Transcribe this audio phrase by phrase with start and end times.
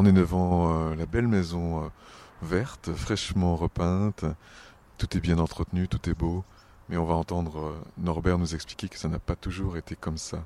[0.00, 1.88] On est devant euh, la belle maison euh,
[2.40, 4.24] verte, fraîchement repeinte.
[4.96, 6.44] Tout est bien entretenu, tout est beau.
[6.88, 10.16] Mais on va entendre euh, Norbert nous expliquer que ça n'a pas toujours été comme
[10.16, 10.44] ça.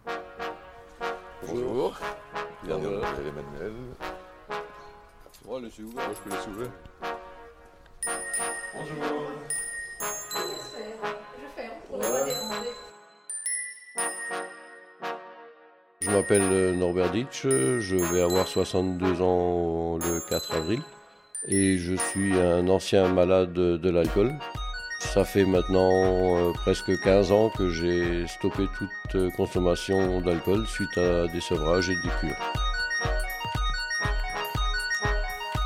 [1.47, 1.99] Bonjour.
[2.65, 3.27] Bienvenue, Bonjour.
[3.27, 3.75] Emmanuel.
[5.47, 6.07] Moi, le suis ouvert.
[6.07, 6.71] Moi, je peux les ouvrir.
[8.73, 9.42] Bonjour.
[16.13, 20.81] M'appelle euh, Norbert Ditch, je vais avoir 62 ans le 4 avril
[21.49, 24.33] et je suis un ancien malade de l'alcool.
[25.01, 30.97] Ça fait maintenant euh, presque 15 ans que j'ai stoppé toute euh, consommation d'alcool suite
[30.99, 32.37] à des sevrages et des cures.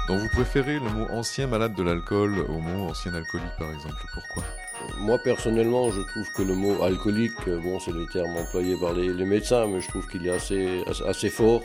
[0.08, 4.02] Donc vous préférez le mot ancien malade de l'alcool au mot ancien alcoolique par exemple.
[4.14, 4.44] Pourquoi?
[4.98, 8.92] Moi personnellement, je trouve que le mot alcoolique, euh, bon, c'est les termes employés par
[8.94, 11.62] les, les médecins, mais je trouve qu'il est assez, assez, assez fort.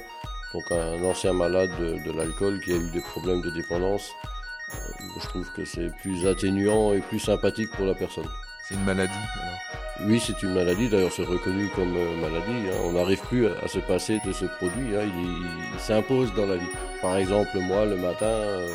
[0.54, 4.12] Donc un ancien malade de, de l'alcool qui a eu des problèmes de dépendance,
[4.73, 4.77] euh,
[5.21, 8.27] je trouve que c'est plus atténuant et plus sympathique pour la personne.
[8.68, 10.07] C'est une maladie alors?
[10.07, 12.68] Oui, c'est une maladie, d'ailleurs c'est reconnu comme euh, maladie.
[12.70, 12.82] hein.
[12.84, 15.04] On n'arrive plus à, se passer de ce produit, hein.
[15.05, 16.70] il, s'impose dans la vie.
[17.01, 18.70] Par exemple, moi le matin, euh,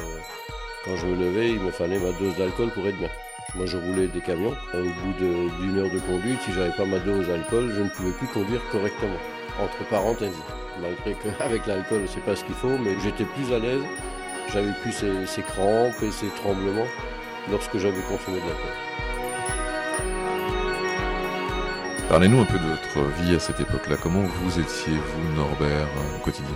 [0.85, 3.11] quand je me levais, il me fallait ma dose d'alcool pour être bien.
[3.55, 4.55] Moi je roulais des camions.
[4.75, 5.15] Au bout
[5.61, 8.61] d'une heure de conduite, si j'avais pas ma dose d'alcool, je ne pouvais plus conduire
[8.71, 9.19] correctement.
[9.61, 10.37] Entre parenthèses.
[10.81, 13.85] Malgré qu'avec l'alcool, c'est pas ce qu'il faut, mais j'étais plus à l'aise.
[14.53, 16.87] J'avais plus ces, ces crampes et ces tremblements
[17.51, 18.87] lorsque j'avais consommé de l'alcool.
[22.09, 23.97] Parlez-nous un peu de votre vie à cette époque-là.
[24.01, 26.55] Comment vous étiez, vous, Norbert, au quotidien?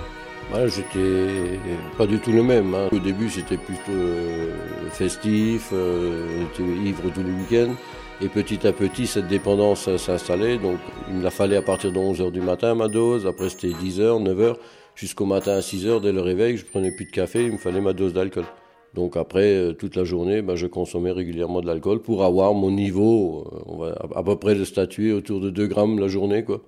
[0.66, 1.58] J'étais
[1.96, 2.74] pas du tout le même.
[2.74, 2.88] hein.
[2.92, 4.50] Au début, c'était plutôt euh,
[4.90, 6.44] festif, euh,
[6.84, 7.74] ivre tous les week-ends.
[8.22, 10.58] Et petit à petit, cette dépendance s'installait.
[10.58, 13.26] Donc, il me la fallait à partir de 11h du matin, ma dose.
[13.26, 14.56] Après, c'était 10h, 9h,
[14.94, 16.56] jusqu'au matin à 6h, dès le réveil.
[16.56, 18.44] Je prenais plus de café, il me fallait ma dose d'alcool.
[18.92, 22.72] Donc après, euh, toute la journée, ben, je consommais régulièrement de l'alcool pour avoir mon
[22.72, 26.08] niveau, euh, on va à, à peu près le statuer autour de 2 grammes la
[26.08, 26.60] journée, quoi.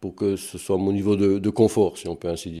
[0.00, 2.60] Pour que ce soit mon niveau de, de confort, si on peut ainsi dire.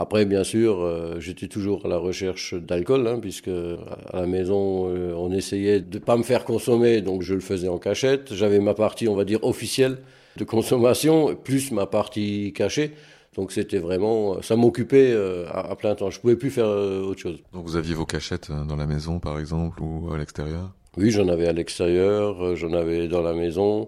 [0.00, 4.88] Après, bien sûr, euh, j'étais toujours à la recherche d'alcool, hein, puisque à la maison,
[4.88, 8.32] euh, on essayait de pas me faire consommer, donc je le faisais en cachette.
[8.32, 9.98] J'avais ma partie, on va dire, officielle
[10.36, 12.92] de consommation, plus ma partie cachée.
[13.38, 16.10] Donc c'était vraiment, ça m'occupait euh, à, plein temps.
[16.10, 17.38] Je pouvais plus faire euh, autre chose.
[17.52, 20.72] Donc vous aviez vos cachettes euh, dans la maison, par exemple, ou à l'extérieur?
[20.96, 23.86] Oui, j'en avais à l'extérieur, euh, j'en avais dans la maison.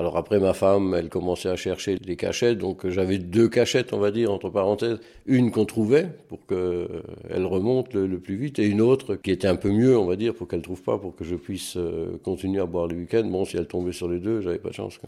[0.00, 3.92] Alors après, ma femme, elle commençait à chercher des cachettes, donc euh, j'avais deux cachettes,
[3.92, 4.98] on va dire, entre parenthèses.
[5.26, 9.56] Une qu'on trouvait pour qu'elle remonte le, plus vite, et une autre qui était un
[9.56, 12.62] peu mieux, on va dire, pour qu'elle trouve pas, pour que je puisse euh, continuer
[12.62, 13.24] à boire le week-end.
[13.24, 14.98] Bon, si elle tombait sur les deux, j'avais pas de chance.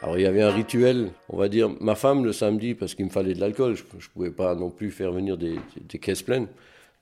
[0.00, 3.04] Alors il y avait un rituel, on va dire, ma femme le samedi, parce qu'il
[3.04, 5.58] me fallait de l'alcool, je ne pouvais pas non plus faire venir des
[6.00, 6.48] caisses pleines.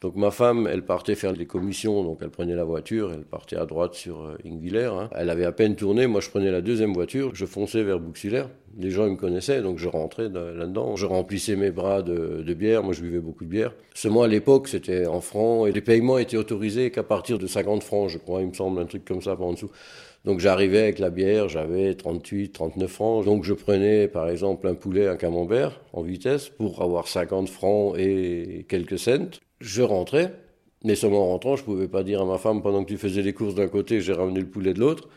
[0.01, 3.57] Donc ma femme, elle partait faire des commissions, donc elle prenait la voiture, elle partait
[3.57, 4.85] à droite sur euh, Ingviller.
[4.93, 5.11] hein.
[5.17, 8.49] Elle avait à peine tourné, moi je prenais la deuxième voiture, je fonçais vers Bouxillaire.
[8.79, 10.95] Les gens ils me connaissaient, donc je rentrais de- là-dedans.
[10.95, 13.75] Je remplissais mes bras de, de bière, moi je buvais beaucoup de bière.
[13.93, 17.83] Seulement à l'époque c'était en francs et les paiements étaient autorisés qu'à partir de 50
[17.83, 19.71] francs, je crois, il me semble, un truc comme ça par en dessous.
[20.29, 23.25] Donc j'arrivais avec la bière, j'avais 38, 39 francs.
[23.25, 27.97] Donc je prenais par exemple un poulet, un camembert en vitesse pour avoir 50 francs
[27.97, 29.31] et quelques cents.
[29.63, 30.35] Je rentrais,
[30.85, 33.23] mais seulement en rentrant, je pouvais pas dire à ma femme pendant que tu faisais
[33.23, 35.09] les courses d'un côté, j'ai ramené le poulet de l'autre.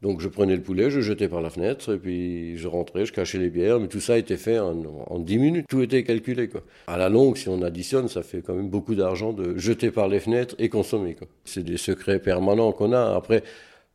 [0.00, 3.12] Donc je prenais le poulet, je jetais par la fenêtre, et puis je rentrais, je
[3.12, 6.48] cachais les bières, mais tout ça était fait en, en 10 minutes, tout était calculé.
[6.48, 6.62] Quoi.
[6.86, 10.06] À la longue, si on additionne, ça fait quand même beaucoup d'argent de jeter par
[10.06, 11.16] les fenêtres et consommer.
[11.44, 13.14] C'est des secrets permanents qu'on a.
[13.16, 13.42] Après,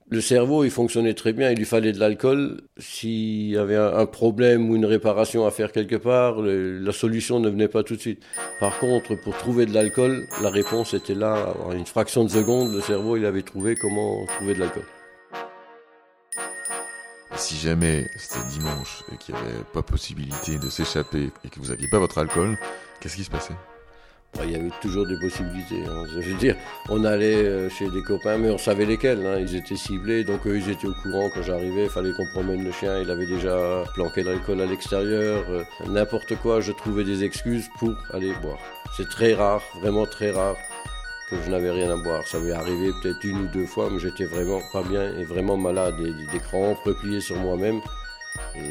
[0.09, 2.61] le cerveau, il fonctionnait très bien, il lui fallait de l'alcool.
[2.77, 7.49] S'il y avait un, problème ou une réparation à faire quelque part, la solution ne
[7.49, 8.23] venait pas tout de suite.
[8.59, 11.53] Par contre, pour trouver de l'alcool, la réponse était là.
[11.65, 14.85] En une fraction de seconde, le cerveau, il avait trouvé comment trouver de l'alcool.
[17.35, 21.67] Si jamais c'était dimanche et qu'il n'y avait pas possibilité de s'échapper et que vous
[21.67, 22.57] n'aviez pas votre alcool,
[23.01, 23.53] qu'est-ce qui se passait?
[24.43, 25.83] Il y avait toujours des possibilités.
[25.87, 26.03] Hein.
[26.13, 26.55] Je veux dire,
[26.89, 29.25] on allait euh, chez des copains, mais on savait lesquels.
[29.25, 29.37] Hein.
[29.39, 31.85] Ils étaient ciblés, donc eux, ils étaient au courant quand j'arrivais.
[31.85, 32.99] Il fallait qu'on promène le chien.
[32.99, 35.43] Il avait déjà planqué l'alcool à l'extérieur.
[35.49, 38.59] Euh, n'importe quoi, je trouvais des excuses pour aller boire.
[38.95, 40.55] C'est très rare, vraiment très rare
[41.29, 42.25] que je n'avais rien à boire.
[42.25, 45.57] Ça m'est arrivé peut-être une ou deux fois, mais j'étais vraiment pas bien et vraiment
[45.57, 45.95] malade.
[45.97, 47.81] Des, des crampes repliées sur moi-même.
[48.55, 48.69] Et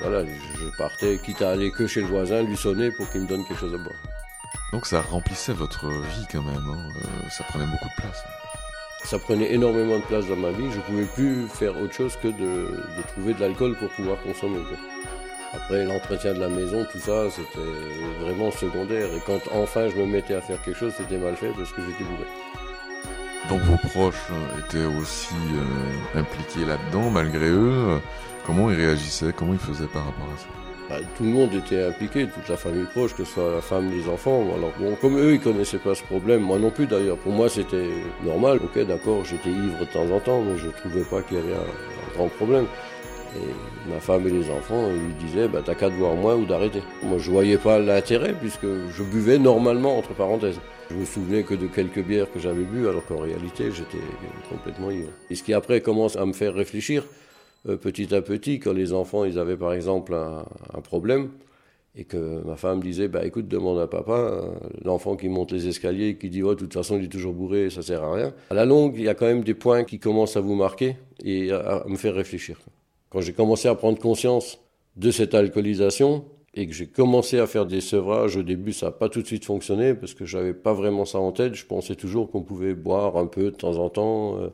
[0.00, 3.26] voilà, je partais, quitte à aller que chez le voisin, lui sonner pour qu'il me
[3.26, 3.96] donne quelque chose à boire.
[4.72, 6.88] Donc ça remplissait votre vie quand même, hein.
[6.96, 8.24] euh, ça prenait beaucoup de place.
[9.04, 12.16] Ça prenait énormément de place dans ma vie, je ne pouvais plus faire autre chose
[12.20, 12.68] que de,
[13.08, 14.58] trouver de l'alcool pour pouvoir consommer.
[15.52, 19.06] Après l'entretien de la maison, tout ça, c'était vraiment secondaire.
[19.14, 21.82] Et quand enfin je me mettais à faire quelque chose, c'était mal fait parce que
[21.82, 22.26] j'étais bourré.
[23.48, 24.26] Donc vos proches
[24.58, 28.00] étaient aussi euh, impliqués là-dedans, malgré eux.
[28.44, 29.32] Comment ils réagissaient?
[29.32, 30.65] Comment ils faisaient par rapport à ça?
[30.88, 33.90] Bah, tout le monde était impliqué, toute la famille proche, que ce soit la femme,
[33.90, 34.46] les enfants.
[34.56, 37.16] Alors bon, comme eux, ils connaissaient pas ce problème, moi non plus d'ailleurs.
[37.18, 37.88] Pour moi, c'était
[38.24, 38.60] normal.
[38.62, 41.54] Ok, d'accord, j'étais ivre de temps en temps, mais je trouvais pas qu'il y avait
[41.54, 42.66] un, grand problème.
[43.34, 46.46] Et ma femme et les enfants, ils disaient, bah, t'as qu'à te voir moins ou
[46.46, 46.82] d'arrêter.
[47.02, 50.60] Moi, je voyais pas l'intérêt puisque je buvais normalement, entre parenthèses.
[50.90, 53.98] Je me souvenais que de quelques bières que j'avais bu, alors qu'en réalité, j'étais
[54.48, 55.10] complètement ivre.
[55.30, 57.02] Et ce qui après commence à me faire réfléchir,
[57.74, 61.30] petit à petit, quand les enfants ils avaient par exemple un, problème,
[61.96, 64.50] et que ma femme disait bah écoute demande à papa euh,
[64.84, 67.32] l'enfant qui monte les escaliers et qui dit ouais de toute façon il est toujours
[67.32, 68.34] bourré ça sert à rien.
[68.50, 70.96] À la longue il y a quand même des points qui commencent à vous marquer
[71.24, 72.58] et à, me faire réfléchir.
[73.08, 74.58] Quand j'ai commencé à prendre conscience
[74.96, 78.92] de cette alcoolisation et que j'ai commencé à faire des sevrages au début ça n'a
[78.92, 81.54] pas tout de suite fonctionné parce que j'avais pas vraiment ça en tête.
[81.54, 84.48] Je pensais toujours qu'on pouvait boire un peu de temps en temps euh,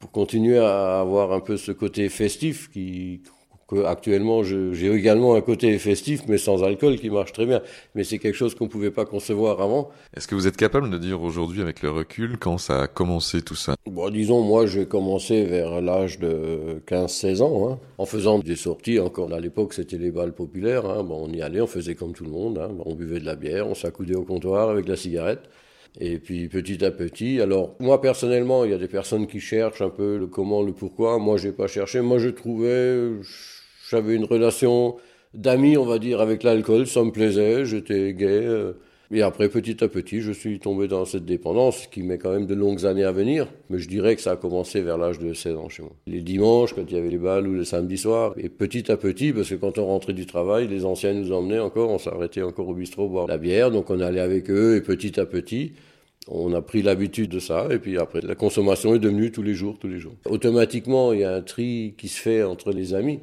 [0.00, 3.22] pour continuer à avoir un peu ce côté festif qui
[3.70, 7.62] que actuellement j'ai également un côté festif mais sans alcool qui marche très bien.
[7.94, 9.90] Mais c'est quelque chose qu'on pouvait pas concevoir avant.
[10.16, 13.42] Est-ce que vous êtes capable de dire aujourd'hui avec le recul quand ça a commencé
[13.42, 13.76] tout ça?
[13.88, 18.98] Bon disons moi j'ai commencé vers l'âge de 15-16 ans hein, en faisant des sorties
[18.98, 22.12] encore à l'époque c'était les balles populaires hein, bon, on y allait on faisait comme
[22.12, 24.96] tout le monde hein, on buvait de la bière on s'accoudait au comptoir avec la
[24.96, 25.48] cigarette
[25.98, 29.82] et puis petit à petit, alors moi personnellement, il y a des personnes qui cherchent
[29.82, 31.18] un peu le comment, le pourquoi.
[31.18, 32.00] Moi, j'ai pas cherché.
[32.00, 33.10] Moi, je trouvais,
[33.90, 34.96] j'avais une relation
[35.34, 36.86] d'amis, on va dire, avec l'alcool.
[36.86, 37.64] Ça me plaisait.
[37.64, 38.46] J'étais gay.
[39.12, 42.46] Et après, petit à petit, je suis tombé dans cette dépendance qui met quand même
[42.46, 43.48] de longues années à venir.
[43.68, 45.90] Mais je dirais que ça a commencé vers l'âge de 16 ans chez moi.
[46.06, 48.34] Les dimanches, quand il y avait les balles ou les samedis soirs.
[48.36, 51.58] Et petit à petit, parce que quand on rentrait du travail, les anciens nous emmenaient
[51.58, 53.72] encore, on s'arrêtait encore au bistrot boire la bière.
[53.72, 55.72] Donc on allait avec eux et petit à petit,
[56.28, 59.54] on a pris l'habitude de ça, et puis après, la consommation est devenue tous les
[59.54, 60.14] jours, tous les jours.
[60.26, 63.18] Automatiquement, il y a un tri qui se fait entre les amis.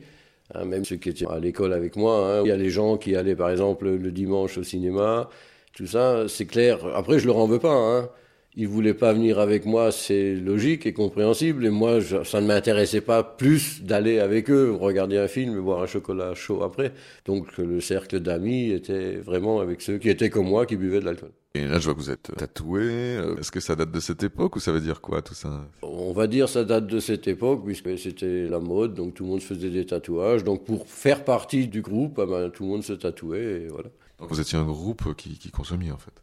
[0.53, 2.41] Hein, même ceux qui étaient à l'école avec moi, hein.
[2.43, 5.29] il y a les gens qui allaient par exemple le dimanche au cinéma,
[5.77, 6.79] tout ça, c'est clair.
[6.95, 7.71] Après, je leur en veux pas.
[7.71, 8.09] Hein.
[8.55, 11.67] Ils voulaient pas venir avec moi, c'est logique et compréhensible.
[11.67, 15.83] Et moi, ça ne m'intéressait pas plus d'aller avec eux, regarder un film et boire
[15.83, 16.93] un chocolat chaud après.
[17.25, 21.05] Donc, le cercle d'amis était vraiment avec ceux qui étaient comme moi, qui buvaient de
[21.05, 21.29] l'alcool.
[21.53, 23.19] Et là, je vois que vous êtes tatoué.
[23.39, 25.67] Est-ce que ça date de cette époque ou ça veut dire quoi tout ça?
[25.83, 29.29] On va dire ça date de cette époque puisque c'était la mode, donc tout le
[29.29, 30.43] monde se faisait des tatouages.
[30.43, 33.89] Donc pour faire partie du groupe, ah ben, tout le monde se tatouait et voilà.
[34.19, 36.13] Donc vous étiez un groupe qui, consommait en fait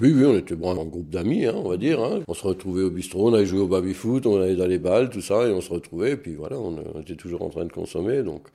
[0.00, 2.00] oui, oui, on était bon, un groupe d'amis, hein, on va dire.
[2.00, 2.20] Hein.
[2.28, 5.10] On se retrouvait au bistrot, on allait jouer au baby-foot, on allait dans les balles,
[5.10, 7.72] tout ça, et on se retrouvait, et puis voilà, on, était toujours en train de
[7.72, 8.46] consommer, donc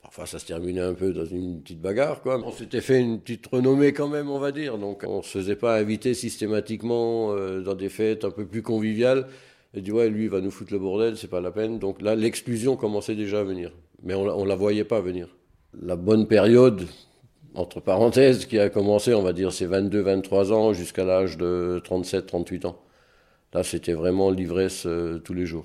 [0.00, 2.40] parfois ça se terminait un peu dans une petite bagarre, quoi.
[2.40, 5.56] On s'était fait une petite renommée quand même, on va dire, donc on se faisait
[5.56, 9.26] pas inviter systématiquement euh, dans des fêtes un peu plus conviviales,
[9.74, 11.80] et dit ouais, lui il va nous foutre le bordel, c'est pas la peine.
[11.80, 13.72] Donc là, l'exclusion commençait déjà à venir,
[14.04, 15.36] mais on, on la voyait pas venir.
[15.82, 16.86] La bonne période,
[17.56, 22.66] entre parenthèses, qui a commencé, on va dire, ses 22-23 ans jusqu'à l'âge de 37-38
[22.66, 22.78] ans.
[23.52, 25.64] Là, c'était vraiment l'ivresse euh, tous les jours.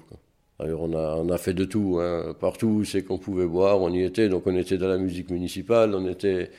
[0.60, 1.98] Alors, on a, fait de tout.
[2.00, 2.36] Hein.
[2.40, 4.30] Partout où c'est qu'on pouvait boire, on y était.
[4.30, 6.52] Donc, on était dans la musique municipale, on était...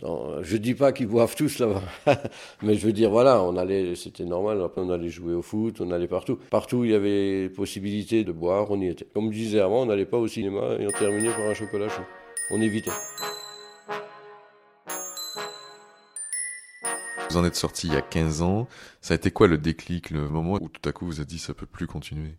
[0.00, 1.82] Je dis pas qu'ils boivent tous là-bas,
[2.62, 4.62] mais je veux dire, voilà, on allait, c'était normal.
[4.62, 6.38] Après, on allait jouer au foot, on allait partout.
[6.50, 9.06] Partout où il y avait possibilité de boire, on y était.
[9.12, 11.88] Comme je disais avant, on n'allait pas au cinéma et on terminait par un chocolat
[11.88, 12.04] chaud.
[12.52, 12.92] On évitait.
[17.38, 18.66] Vous en êtes sorti il y a 15 ans.
[19.00, 21.38] Ça a été quoi le déclic, le moment où tout à coup vous avez dit
[21.38, 22.34] ça peut plus continuer?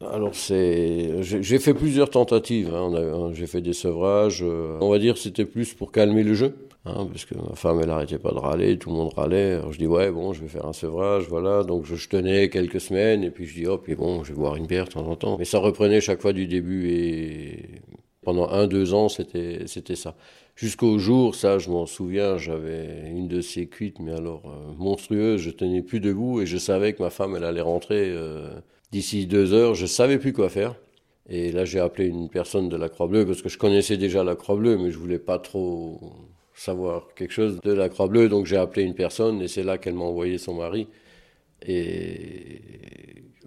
[0.00, 2.72] Alors c'est, j'ai fait plusieurs tentatives.
[2.72, 3.32] Hein.
[3.32, 4.44] J'ai fait des sevrages.
[4.44, 7.80] Euh, on va dire c'était plus pour calmer le jeu, hein, parce que ma femme
[7.82, 9.54] elle arrêtait pas de râler, tout le monde râlait.
[9.54, 11.64] Alors je dis ouais bon, je vais faire un sevrage, voilà.
[11.64, 14.54] Donc je, tenais quelques semaines et puis je dis hop et bon, je vais boire
[14.54, 15.36] une bière de temps en temps.
[15.36, 17.80] Mais ça reprenait chaque fois du début et
[18.24, 20.16] Pendant un, deux ans, c'était, c'était ça.
[20.56, 25.40] Jusqu'au jour, ça, je m'en souviens, j'avais une de ces cuites, mais alors euh, monstrueuse,
[25.40, 28.50] je tenais plus debout et je savais que ma femme, elle allait rentrer euh,
[28.92, 29.74] d'ici deux heures.
[29.74, 30.74] Je savais plus quoi faire.
[31.28, 34.36] Et là, j'ai appelé une personne de la Croix-Bleue parce que je connaissais déjà la
[34.36, 36.00] Croix-Bleue, mais je voulais pas trop
[36.54, 38.28] savoir quelque chose de la Croix-Bleue.
[38.28, 40.86] Donc, j'ai appelé une personne et c'est là qu'elle m'a envoyé son mari.
[41.66, 42.60] Et,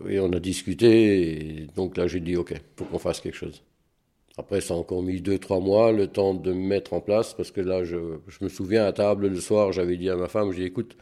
[0.09, 1.61] et on a discuté.
[1.61, 3.63] Et donc là, j'ai dit, OK, faut qu'on fasse quelque chose.
[4.37, 7.33] Après, ça a encore mis deux, trois mois, le temps de me mettre en place,
[7.33, 7.97] parce que là, je,
[8.41, 10.95] me souviens à table le soir, j'avais dit à ma femme, j'ai dit, écoute,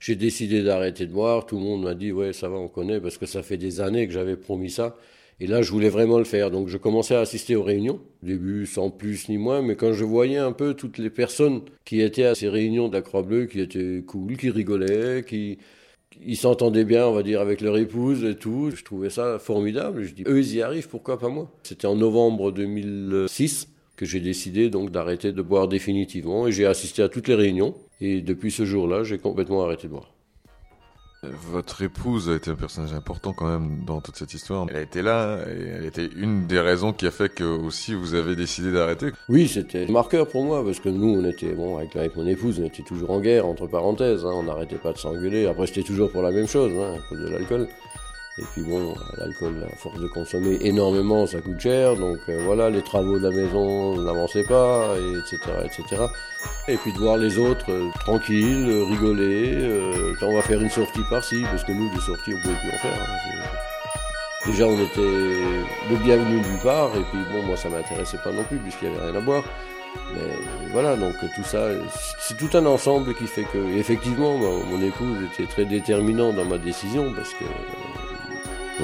[0.00, 1.46] j'ai décidé d'arrêter de boire.
[1.46, 3.80] Tout le monde m'a dit, ouais, ça va, on connaît, parce que ça fait des
[3.80, 4.96] années que j'avais promis ça.
[5.40, 6.50] Et là, je voulais vraiment le faire.
[6.50, 8.00] Donc, je commençais à assister aux réunions.
[8.22, 12.02] Début, sans plus ni moins, mais quand je voyais un peu toutes les personnes qui
[12.02, 15.58] étaient à ces réunions de la Croix-Bleue, qui étaient cool, qui rigolaient, qui,
[16.24, 18.70] ils s'entendaient bien, on va dire, avec leur épouse et tout.
[18.74, 20.04] Je trouvais ça formidable.
[20.04, 21.50] Je dis, eux, ils y arrivent, pourquoi pas moi?
[21.62, 27.02] C'était en novembre 2006 que j'ai décidé donc d'arrêter de boire définitivement et j'ai assisté
[27.02, 27.74] à toutes les réunions.
[28.00, 30.13] Et depuis ce jour-là, j'ai complètement arrêté de boire.
[31.50, 34.66] Votre épouse a été un personnage important quand même dans toute cette histoire.
[34.70, 37.94] Elle a été là et elle était une des raisons qui a fait que aussi
[37.94, 39.10] vous avez décidé d'arrêter.
[39.28, 42.66] Oui, c'était marqueur pour moi parce que nous, on était, bon, avec, mon épouse, on
[42.66, 44.24] était toujours en guerre, entre parenthèses.
[44.24, 44.32] Hein.
[44.34, 45.46] on n'arrêtait pas de s'engueuler.
[45.46, 47.68] Après, c'était toujours pour la même chose, hein, à cause de l'alcool.
[48.36, 51.94] Et puis bon, l'alcool, à force de consommer énormément, ça coûte cher.
[51.94, 56.02] Donc euh, voilà, les travaux de la maison n'avançaient pas, etc., etc.
[56.66, 59.56] Et puis de voir les autres euh, tranquilles, euh, rigoler.
[60.20, 62.78] on va faire une sortie par-ci, parce que nous, des sorties, on pouvait plus en
[62.78, 63.00] faire.
[63.00, 68.32] Hein, Déjà, on était le bienvenu du part, et puis bon, moi, ça m'intéressait pas
[68.32, 69.44] non plus, puisqu'il n'y avait rien à boire.
[70.12, 70.34] Mais
[70.72, 71.68] voilà, donc tout ça,
[72.18, 76.58] c'est tout un ensemble qui fait que, effectivement, mon épouse était très déterminante dans ma
[76.58, 77.44] décision, parce que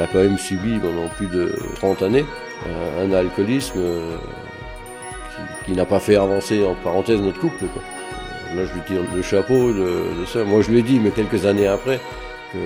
[0.01, 2.25] elle a quand même subi pendant plus de 30 années
[2.67, 4.17] euh, un alcoolisme euh,
[5.67, 7.65] qui, n'a pas fait avancer en parenthèse notre couple.
[8.55, 10.43] Là, je lui tire le chapeau de, ça.
[10.45, 12.01] Moi, je lui ai dit, mais quelques années après,
[12.53, 12.59] que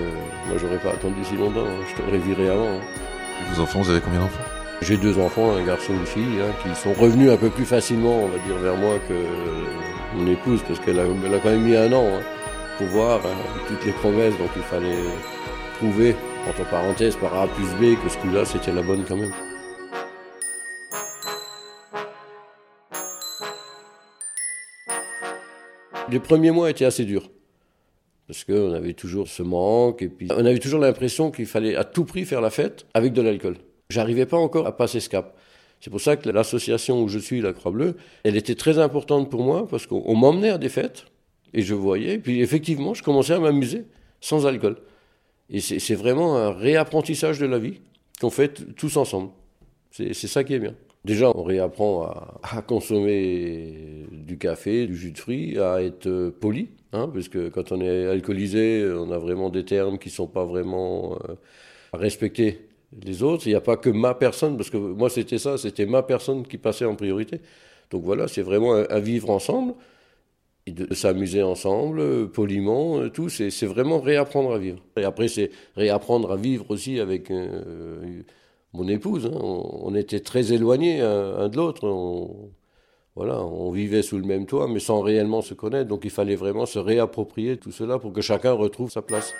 [0.47, 1.65] moi, j'aurais pas attendu si longtemps.
[1.65, 1.83] Hein.
[1.89, 2.67] Je t'aurais viré avant.
[2.67, 3.53] Hein.
[3.53, 4.43] vos enfants, vous avez combien d'enfants?
[4.81, 7.65] J'ai deux enfants, un garçon et une fille, hein, qui sont revenus un peu plus
[7.65, 11.63] facilement, on va dire, vers moi que mon épouse, parce qu'elle a, a, quand même
[11.63, 12.05] mis un an
[12.77, 13.19] pour voir
[13.67, 15.03] toutes les promesses dont il fallait
[15.77, 16.15] trouver
[16.47, 19.33] entre parenthèses, par A plus B, que ce coup-là, c'était la bonne quand même.
[26.09, 27.29] Les premiers mois étaient assez durs.
[28.27, 31.83] Parce qu'on avait toujours ce manque, et puis on avait toujours l'impression qu'il fallait à
[31.83, 33.57] tout prix faire la fête avec de l'alcool.
[33.89, 35.37] J'arrivais pas encore à passer ce cap.
[35.79, 39.43] C'est pour ça que l'association où je suis, la Croix-Bleue, elle était très importante pour
[39.43, 41.05] moi, parce qu'on m'emmenait à des fêtes,
[41.53, 43.85] et je voyais, puis effectivement, je commençais à m'amuser
[44.21, 44.77] sans alcool.
[45.49, 47.81] Et c'est vraiment un réapprentissage de la vie
[48.19, 49.29] qu'on fait tous ensemble.
[49.91, 50.75] C'est ça qui est bien.
[51.05, 52.03] Déjà, on réapprend
[52.41, 57.71] à, consommer du café, du jus de fruits, à être poli, hein, parce que quand
[57.71, 61.35] on est alcoolisé, on a vraiment des termes qui ne sont pas vraiment euh,
[61.93, 62.67] à respecter
[63.03, 63.45] les autres.
[63.45, 66.45] Il n'y a pas que ma personne, parce que moi c'était ça, c'était ma personne
[66.47, 67.39] qui passait en priorité.
[67.91, 69.75] Donc voilà, c'est vraiment à vivre ensemble
[70.71, 74.79] de s'amuser ensemble, euh, poliment, euh, tout, c'est vraiment réapprendre à vivre.
[74.97, 78.23] Et après, c'est réapprendre à vivre aussi avec euh,
[78.73, 79.27] mon épouse.
[79.27, 79.37] Hein.
[79.41, 81.87] On, était très éloignés un, de l'autre.
[83.15, 85.87] Voilà, on vivait sous le même toit, mais sans réellement se connaître.
[85.87, 89.33] Donc il fallait vraiment se réapproprier tout cela pour que chacun retrouve sa place.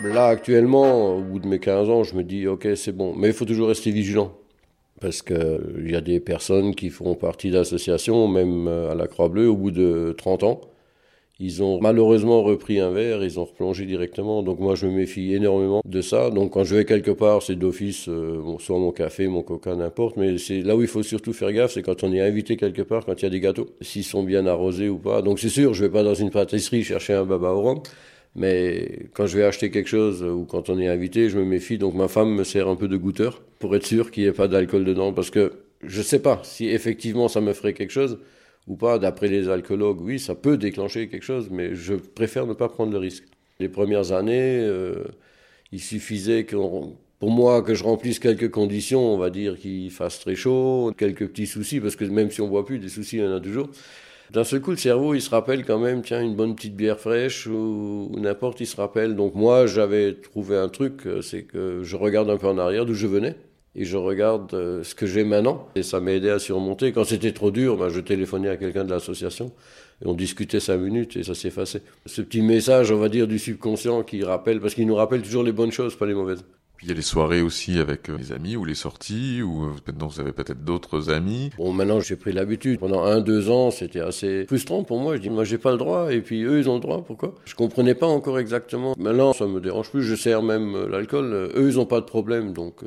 [0.00, 3.14] Là, actuellement, au bout de mes 15 ans, je me dis, ok, c'est bon.
[3.16, 4.32] Mais il faut toujours rester vigilant
[5.00, 9.48] parce qu'il y a des personnes qui font partie d'associations, même euh, à la Croix-Bleue,
[9.48, 10.60] au bout de 30 ans.
[11.40, 14.42] Ils ont malheureusement repris un verre, ils ont replongé directement.
[14.42, 16.30] Donc moi, je me méfie énormément de ça.
[16.30, 20.16] Donc quand je vais quelque part, c'est d'office, euh, soit mon café, mon coca, n'importe.
[20.16, 22.82] Mais c'est là où il faut surtout faire gaffe, c'est quand on est invité quelque
[22.82, 25.22] part, quand il y a des gâteaux, s'ils sont bien arrosés ou pas.
[25.22, 27.82] Donc c'est sûr, je vais pas dans une pâtisserie chercher un baba au rhum.
[28.34, 31.78] Mais quand je vais acheter quelque chose ou quand on est invité, je me méfie.
[31.78, 34.32] Donc ma femme me sert un peu de goûteur pour être sûr qu'il n'y ait
[34.32, 35.12] pas d'alcool dedans.
[35.12, 38.18] Parce que je ne sais pas si effectivement ça me ferait quelque chose
[38.66, 38.98] ou pas.
[38.98, 42.92] D'après les alcoologues, oui, ça peut déclencher quelque chose, mais je préfère ne pas prendre
[42.92, 43.24] le risque.
[43.60, 45.04] Les premières années, euh,
[45.72, 50.36] il suffisait pour moi que je remplisse quelques conditions, on va dire qu'il fasse très
[50.36, 53.24] chaud, quelques petits soucis, parce que même si on ne boit plus, des soucis, il
[53.24, 53.68] y en a toujours.
[54.30, 57.00] D'un seul coup, le cerveau, il se rappelle quand même, tiens, une bonne petite bière
[57.00, 59.16] fraîche ou, n'importe, il se rappelle.
[59.16, 62.84] Donc moi, j'avais trouvé un truc, euh, c'est que je regarde un peu en arrière
[62.84, 63.36] d'où je venais.
[63.74, 65.68] et je regarde euh, ce que j'ai maintenant.
[65.76, 66.92] Et ça m'a aidé à surmonter.
[66.92, 69.52] Quand c'était trop dur, ben, je téléphonais à quelqu'un de l'association
[70.02, 71.82] et on discutait cinq minutes et ça s'effaçait.
[72.06, 75.42] Ce petit message, on va dire, du subconscient qui rappelle, parce qu'il nous rappelle toujours
[75.44, 76.44] les bonnes choses, pas les mauvaises.
[76.78, 79.64] Puis il y a les soirées aussi avec euh, les amis ou les sorties, ou
[79.64, 81.50] euh, maintenant vous avez peut-être d'autres amis.
[81.58, 82.78] Bon, maintenant j'ai pris l'habitude.
[82.78, 85.16] Pendant un, deux ans, c'était assez frustrant pour moi.
[85.16, 87.34] Je dis, moi j'ai pas le droit, et puis eux ils ont le droit, pourquoi?
[87.46, 88.94] Je comprenais pas encore exactement.
[88.96, 91.50] Maintenant ça me dérange plus, je sers même euh, l'alcool.
[91.56, 92.82] Eux ils ont pas de problème, donc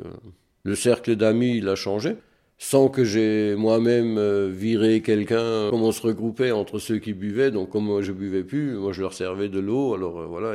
[0.62, 2.16] le cercle d'amis il a changé
[2.62, 7.50] sans que j'ai moi-même euh, viré quelqu'un, comme on se regroupait entre ceux qui buvaient,
[7.50, 10.54] donc comme je buvais plus, moi je leur servais de l'eau, alors euh, voilà,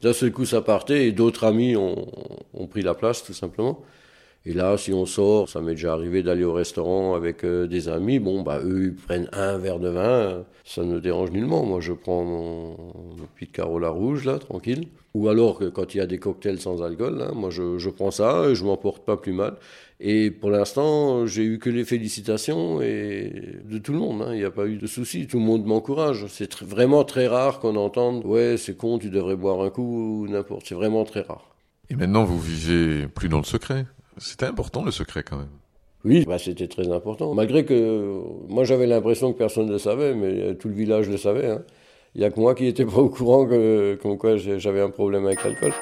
[0.00, 2.06] d'un seul coup ça partait et d'autres amis ont,
[2.70, 3.82] pris la place tout simplement.
[4.46, 7.88] Et là, si on sort, ça m'est déjà arrivé d'aller au restaurant avec euh, des
[7.88, 8.18] amis.
[8.18, 11.64] Bon, bah eux, ils prennent un verre de vin, ça ne dérange nullement.
[11.64, 14.88] Moi, je prends mon, mon petit Carola rouge là, tranquille.
[15.14, 18.10] Ou alors quand il y a des cocktails sans alcool, là, moi je, je prends
[18.10, 19.56] ça et je m'en porte pas plus mal.
[20.06, 23.32] Et pour l'instant, j'ai eu que les félicitations et
[23.64, 24.20] de tout le monde.
[24.20, 24.34] Hein.
[24.34, 25.26] Il n'y a pas eu de soucis.
[25.26, 26.26] Tout le monde m'encourage.
[26.28, 30.28] C'est vraiment très rare qu'on entende Ouais, c'est con, tu devrais boire un coup ou
[30.28, 30.66] n'importe.
[30.66, 31.56] C'est vraiment très rare.
[31.88, 33.86] Et maintenant, vous vivez plus dans le secret.
[34.18, 35.48] C'était important le secret quand même.
[36.04, 37.32] Oui, bah, c'était très important.
[37.32, 38.20] Malgré que
[38.50, 41.46] moi j'avais l'impression que personne ne le savait, mais tout le village le savait.
[41.46, 41.62] Hein.
[42.14, 44.90] Il n'y a que moi qui n'étais pas au courant que, comme quoi j'avais un
[44.90, 45.72] problème avec l'alcool.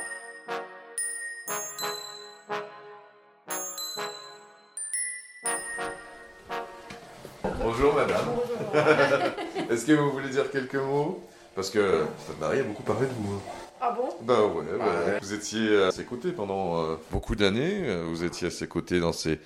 [9.83, 11.19] Est-ce que vous voulez dire quelques mots?
[11.57, 13.41] Parce que votre mari a beaucoup parlé de vous.
[13.81, 14.11] Ah bon?
[14.23, 18.47] Bah ouais, bah, vous étiez à ses côtés pendant euh, beaucoup d'années, euh, vous étiez
[18.47, 19.41] à ses côtés dans ces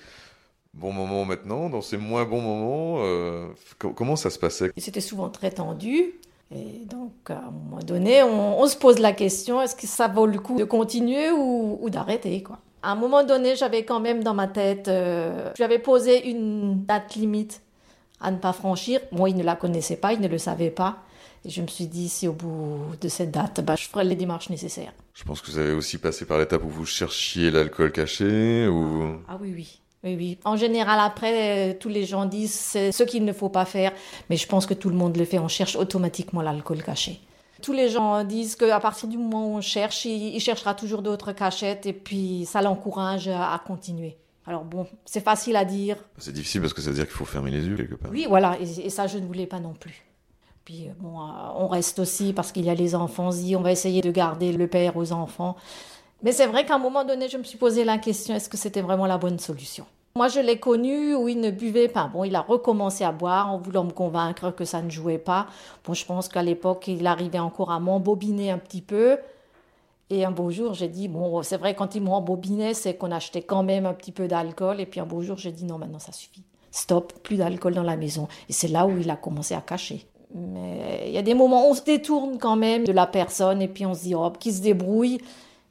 [0.75, 2.97] bons moments maintenant, dans ces moins bons moments.
[2.99, 3.47] Euh,
[3.79, 4.71] comment ça se passait?
[4.77, 6.13] C'était souvent très tendu.
[6.51, 10.27] Et donc, à un moment donné, on, se pose la question est-ce que ça vaut
[10.27, 12.59] le coup de continuer ou, ou d'arrêter quoi?
[12.83, 14.85] À un moment donné, j'avais quand même dans ma tête,
[15.57, 17.61] j'avais posé une date limite
[18.19, 18.99] à ne pas franchir.
[19.11, 20.97] Moi, il ne la connaissait pas, il ne le savait pas.
[21.45, 24.15] Et je me suis dit, si au bout de cette date, bah, je ferai les
[24.15, 24.93] démarches nécessaires.
[25.13, 29.19] Je pense que vous avez aussi passé par l'étape où vous cherchiez l'alcool caché ou...
[29.27, 29.79] Ah oui, oui.
[30.03, 30.37] Oui, oui.
[30.45, 33.93] En général, après, tous les gens disent c'est ce qu'il ne faut pas faire,
[34.29, 35.39] mais je pense que tout le monde le fait.
[35.39, 37.19] On cherche automatiquement l'alcool caché.
[37.61, 41.31] Tous les gens disent qu'à partir du moment où on cherche, il, cherchera toujours d'autres
[41.31, 44.17] cachettes et puis ça l'encourage à continuer.
[44.47, 45.97] Alors bon, c'est facile à dire.
[46.17, 48.09] C'est difficile parce que ça veut dire qu'il faut fermer les yeux quelque part.
[48.11, 50.05] Oui, voilà, et, ça je ne voulais pas non plus.
[50.63, 53.57] Puis euh, bon, euh, on reste aussi parce qu'il y a les enfants, on dit
[53.57, 55.57] on va essayer de garder le père aux enfants.
[56.23, 58.57] Mais c'est vrai qu'à un moment donné, je me suis posé la question est-ce que
[58.57, 59.85] c'était vraiment la bonne solution?
[60.15, 62.09] Moi, je l'ai connu où il ne buvait pas.
[62.11, 65.45] Bon, il a recommencé à boire en voulant me convaincre que ça ne jouait pas.
[65.85, 69.17] Bon, je pense qu'à l'époque, il arrivait encore à m'embobiner un petit peu.
[70.09, 73.11] Et un beau jour, j'ai dit, bon, c'est vrai, quand ils m'ont embobiné, c'est qu'on
[73.11, 74.79] achetait quand même un petit peu d'alcool.
[74.79, 76.43] Et puis un beau jour, j'ai dit, non, maintenant, ça suffit.
[76.71, 78.27] Stop, plus d'alcool dans la maison.
[78.47, 80.07] Et c'est là où il a commencé à cacher.
[80.33, 83.61] Mais il y a des moments où on se détourne quand même de la personne
[83.61, 85.19] et puis on se dit, oh, qui se débrouille.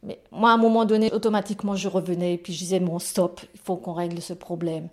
[0.03, 3.40] Mais moi, à un moment donné, automatiquement, je revenais et puis je disais, bon, stop,
[3.55, 4.88] il faut qu'on règle ce problème.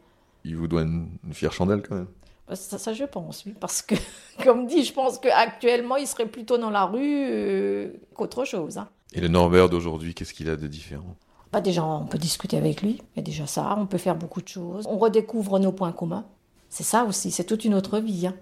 [0.46, 2.08] Il vous doit une, fière chandelle quand même
[2.48, 3.96] bah, ça, ça, je pense, oui, parce que,
[4.44, 8.78] comme dit, je pense qu'actuellement, il serait plutôt dans la rue euh, qu'autre chose.
[8.78, 8.90] Hein.
[9.14, 11.16] Et le Norbert d'aujourd'hui, qu'est-ce qu'il a de différent?
[11.52, 14.16] Bah Déjà, on peut discuter avec lui, il y a déjà ça, on peut faire
[14.16, 14.86] beaucoup de choses.
[14.90, 16.26] On redécouvre nos points communs.
[16.70, 18.26] C'est ça aussi, c'est toute une autre vie.
[18.26, 18.34] Hein.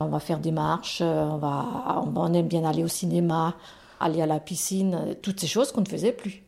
[0.00, 3.54] On va faire des marches, euh, on, va, on aime bien aller au cinéma,
[4.00, 6.42] aller à la piscine, euh, toutes ces choses qu'on ne faisait plus.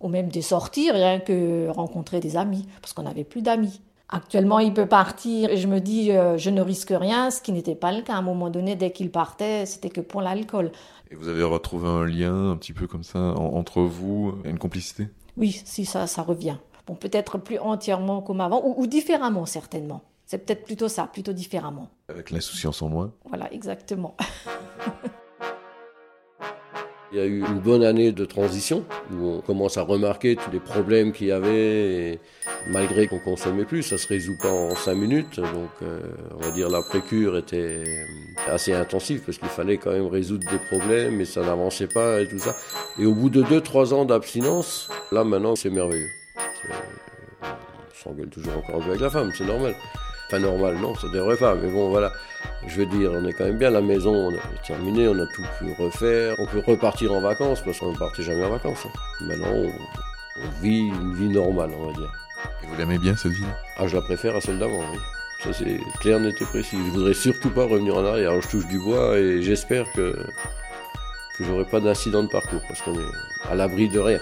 [0.00, 3.80] Ou même des sorties, rien que rencontrer des amis, parce qu'on n'avait plus d'amis.
[4.08, 7.50] Actuellement, il peut partir et je me dis, euh, je ne risque rien, ce qui
[7.52, 8.14] n'était pas le cas.
[8.14, 10.70] À un moment donné, dès qu'il partait, c'était que pour l'alcool.
[11.10, 15.08] Et vous avez retrouvé un lien un petit peu comme ça entre vous, une complicité?
[15.36, 16.56] Oui, si ça, ça revient.
[16.86, 20.02] Bon, peut-être plus entièrement comme avant, ou, ou différemment certainement.
[20.24, 21.88] C'est peut-être plutôt ça, plutôt différemment.
[22.08, 24.16] Avec l'insouciance en moins Voilà, exactement.
[27.12, 30.50] Il y a eu une bonne année de transition où on commence à remarquer tous
[30.50, 31.54] les problèmes qu'il y avait.
[31.54, 32.20] Et
[32.68, 35.38] malgré qu'on consommait plus, ça se résout pas en cinq minutes.
[35.38, 36.00] Donc, euh,
[36.36, 37.84] on va dire la précure était
[38.48, 42.28] assez intensive parce qu'il fallait quand même résoudre des problèmes et ça n'avançait pas et
[42.28, 42.56] tout ça.
[42.98, 46.10] Et au bout de deux, trois ans d'abstinence, là maintenant c'est merveilleux.
[46.68, 49.76] On s'engueule toujours encore avec la femme, c'est normal.
[50.26, 52.12] Enfin normal, non, ça devrait pas, mais bon voilà.
[52.66, 55.26] Je veux dire, on est quand même bien, la maison on a terminé, on a
[55.26, 58.86] tout pu refaire, on peut repartir en vacances parce qu'on ne partait jamais en vacances.
[58.86, 58.98] Hein.
[59.20, 62.12] Maintenant on, vit une vie normale, on va dire.
[62.62, 63.44] Et vous l'aimez bien cette vie
[63.78, 64.98] Ah je la préfère à celle d'avant, oui.
[65.44, 66.76] Ça c'est clair, net et précis.
[66.76, 68.30] Je voudrais surtout pas revenir en arrière.
[68.30, 70.16] Alors je touche du bois et j'espère que,
[71.38, 74.20] que j'aurai pas d'accident de parcours parce qu'on est à l'abri de rien.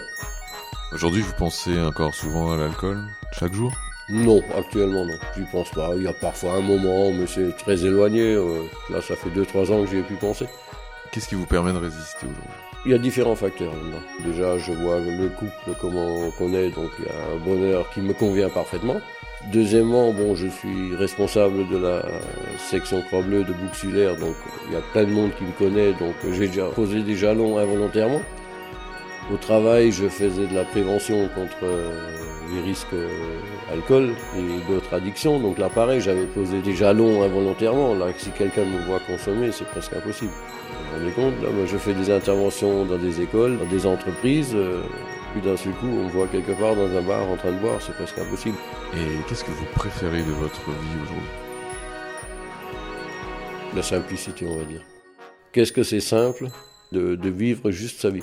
[0.93, 3.03] Aujourd'hui, vous pensez encore souvent à l'alcool?
[3.33, 3.73] Chaque jour?
[4.09, 5.15] Non, actuellement non.
[5.37, 5.93] J'y pense pas.
[5.97, 8.35] Il y a parfois un moment, mais c'est très éloigné.
[8.35, 10.47] Euh, là, ça fait 2-3 ans que j'y ai pu penser.
[11.11, 12.65] Qu'est-ce qui vous permet de résister aujourd'hui?
[12.87, 14.03] Il y a différents facteurs maintenant.
[14.27, 18.03] Déjà, je vois le couple, comment on connaît, donc il y a un bonheur qui
[18.03, 19.01] me convient parfaitement.
[19.53, 22.03] Deuxièmement, bon, je suis responsable de la
[22.59, 24.35] section Croix-Bleue de Bouxulaire, donc
[24.67, 27.57] il y a plein de monde qui me connaît, donc j'ai déjà posé des jalons
[27.57, 28.21] involontairement.
[29.33, 31.91] Au travail, je faisais de la prévention contre euh,
[32.55, 33.09] les risques euh,
[33.73, 35.41] alcool et d'autres addictions.
[35.41, 37.95] Donc là, pareil, j'avais posé des jalons involontairement.
[37.95, 40.31] Là, si quelqu'un me voit consommer, c'est presque impossible.
[40.31, 43.87] Vous vous rendez compte Là, moi, je fais des interventions dans des écoles, dans des
[43.87, 44.53] entreprises.
[44.55, 44.83] euh,
[45.33, 47.59] puis d'un seul coup, on me voit quelque part dans un bar en train de
[47.59, 48.57] boire, c'est presque impossible.
[48.95, 51.31] Et qu'est-ce que vous préférez de votre vie aujourd'hui?
[53.75, 54.83] La simplicité, on va dire.
[55.51, 56.47] Qu'est-ce que c'est simple
[56.93, 58.23] de, de vivre juste sa vie?